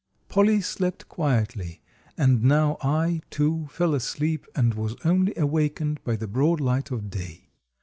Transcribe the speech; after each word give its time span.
Polly 0.29 0.61
slept 0.61 1.07
quietly, 1.07 1.79
and 2.17 2.43
now 2.43 2.77
I, 2.81 3.21
too, 3.29 3.67
fell 3.69 3.93
asleep, 3.93 4.47
and 4.55 4.73
was 4.73 4.95
only 5.05 5.35
awakened 5.37 6.03
by 6.03 6.15
the 6.15 6.27
broad 6.27 6.59
light 6.59 6.89
of 6.89 7.11
day. 7.11 7.51